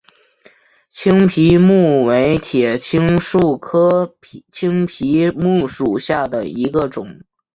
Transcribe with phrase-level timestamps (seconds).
[0.89, 4.15] 青皮木为铁青树科
[4.51, 7.21] 青皮木属下的一个种。